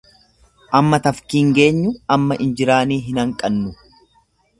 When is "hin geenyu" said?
1.43-1.91